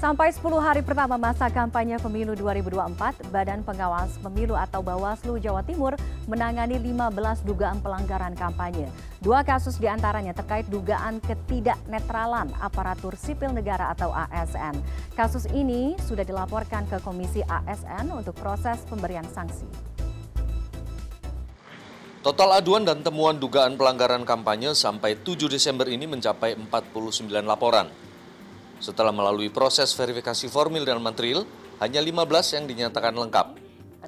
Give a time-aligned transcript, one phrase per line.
[0.00, 5.92] Sampai 10 hari pertama masa kampanye pemilu 2024, Badan Pengawas Pemilu atau Bawaslu Jawa Timur
[6.24, 8.88] menangani 15 dugaan pelanggaran kampanye.
[9.20, 14.80] Dua kasus di antaranya terkait dugaan ketidaknetralan aparatur sipil negara atau ASN.
[15.12, 19.68] Kasus ini sudah dilaporkan ke Komisi ASN untuk proses pemberian sanksi.
[22.24, 28.09] Total aduan dan temuan dugaan pelanggaran kampanye sampai 7 Desember ini mencapai 49 laporan.
[28.80, 31.44] Setelah melalui proses verifikasi formil dan material,
[31.84, 33.46] hanya 15 yang dinyatakan lengkap.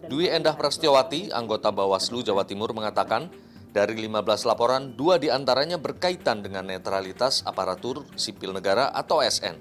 [0.09, 3.29] Dwi Endah Prastiawati, anggota Bawaslu Jawa Timur mengatakan,
[3.73, 9.57] dari 15 laporan, dua di antaranya berkaitan dengan netralitas aparatur sipil negara atau ASN.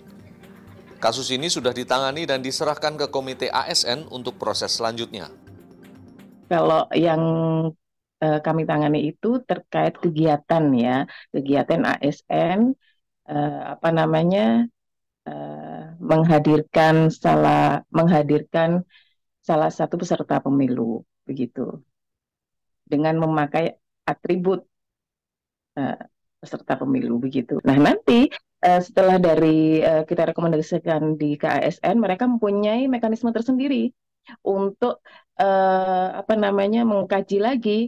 [0.99, 5.31] Kasus ini sudah ditangani dan diserahkan ke Komite ASN untuk proses selanjutnya.
[6.52, 7.23] Kalau yang
[8.19, 12.75] eh, kami tangani itu terkait kegiatan ya, kegiatan ASN,
[13.31, 14.67] eh, apa namanya,
[15.27, 18.85] uh, menghadirkan salah menghadirkan
[19.41, 21.81] salah satu peserta pemilu begitu
[22.86, 24.66] dengan memakai atribut
[25.77, 25.97] uh,
[26.42, 27.61] peserta pemilu begitu.
[27.61, 28.27] Nah nanti
[28.66, 33.94] uh, setelah dari uh, kita rekomendasikan di KASN mereka mempunyai mekanisme tersendiri
[34.45, 35.02] untuk
[35.42, 37.80] uh, apa namanya mengkaji lagi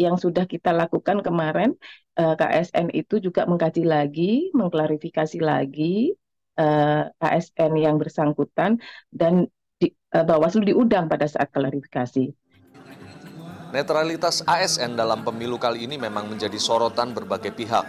[0.00, 1.76] yang sudah kita lakukan kemarin
[2.16, 6.16] uh, eh, KSN itu juga mengkaji lagi, mengklarifikasi lagi
[6.56, 8.80] uh, eh, KSN yang bersangkutan
[9.12, 12.32] dan di, uh, Bawaslu diundang pada saat klarifikasi.
[13.70, 17.86] Netralitas ASN dalam pemilu kali ini memang menjadi sorotan berbagai pihak.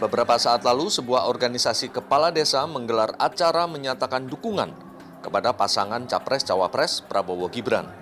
[0.00, 4.72] Beberapa saat lalu, sebuah organisasi kepala desa menggelar acara menyatakan dukungan
[5.22, 8.01] kepada pasangan Capres-Cawapres Prabowo Gibran.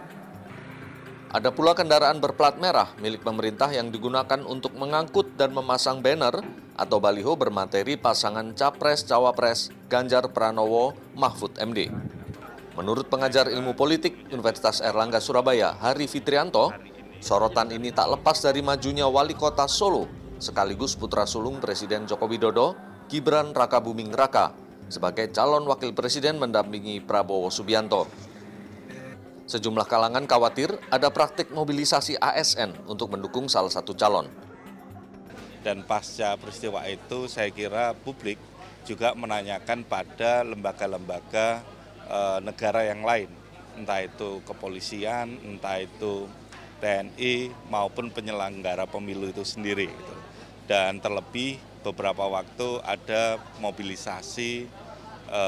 [1.31, 6.43] Ada pula kendaraan berplat merah milik pemerintah yang digunakan untuk mengangkut dan memasang banner
[6.75, 11.87] atau baliho bermateri pasangan Capres-Cawapres Ganjar Pranowo Mahfud MD.
[12.75, 16.75] Menurut pengajar ilmu politik Universitas Erlangga Surabaya, Hari Fitrianto,
[17.23, 20.11] sorotan ini tak lepas dari majunya wali kota Solo
[20.41, 22.75] sekaligus putra sulung Presiden Joko Widodo,
[23.07, 24.51] Gibran Raka Buming Raka,
[24.89, 28.09] sebagai calon wakil presiden mendampingi Prabowo Subianto.
[29.51, 34.31] Sejumlah kalangan khawatir ada praktik mobilisasi ASN untuk mendukung salah satu calon.
[35.67, 38.39] Dan pasca peristiwa itu saya kira publik
[38.87, 41.67] juga menanyakan pada lembaga-lembaga
[42.07, 43.27] e, negara yang lain,
[43.75, 46.31] entah itu kepolisian, entah itu
[46.79, 49.91] TNI maupun penyelenggara pemilu itu sendiri.
[49.91, 50.15] Gitu.
[50.71, 54.71] Dan terlebih beberapa waktu ada mobilisasi
[55.27, 55.43] e,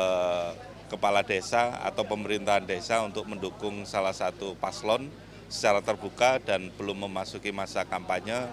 [0.93, 5.09] kepala desa atau pemerintahan desa untuk mendukung salah satu paslon
[5.49, 8.45] secara terbuka dan belum memasuki masa kampanye,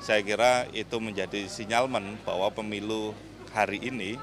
[0.00, 3.12] saya kira itu menjadi sinyalmen bahwa pemilu
[3.52, 4.16] hari ini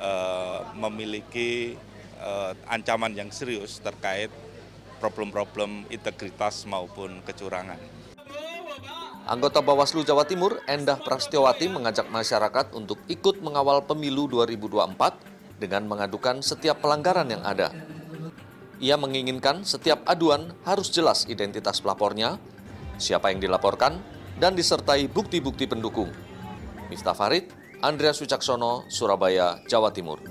[0.00, 1.80] uh, memiliki
[2.20, 4.28] uh, ancaman yang serius terkait
[5.00, 7.80] problem-problem integritas maupun kecurangan.
[9.28, 16.40] Anggota Bawaslu Jawa Timur, Endah Prastiawati mengajak masyarakat untuk ikut mengawal pemilu 2024 dengan mengadukan
[16.40, 17.74] setiap pelanggaran yang ada.
[18.78, 22.38] Ia menginginkan setiap aduan harus jelas identitas pelapornya,
[22.94, 23.98] siapa yang dilaporkan,
[24.38, 26.14] dan disertai bukti-bukti pendukung.
[26.86, 27.50] Miftah Farid,
[27.82, 30.22] Andreas Wicaksono, Surabaya, Jawa Timur.